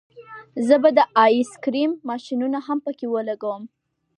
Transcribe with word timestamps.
زه 0.67 0.75
به 0.83 0.89
د 0.97 0.99
آیس 1.25 1.51
کریم 1.63 1.91
ماشینونه 2.09 2.59
هم 2.67 2.77
پکې 2.85 3.07
ولګوم 3.09 3.63